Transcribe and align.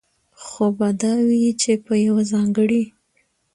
خو 0.43 0.65
به 0.77 0.89
دا 1.01 1.13
وي، 1.27 1.45
چې 1.61 1.71
په 1.85 1.93
يوه 2.05 2.23
ځانګړي 2.31 2.83